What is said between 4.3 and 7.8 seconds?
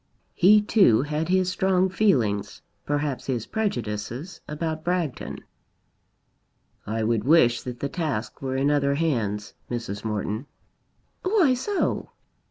about Bragton. "I would wish